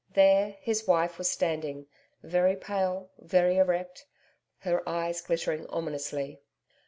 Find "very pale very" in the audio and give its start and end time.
2.23-3.57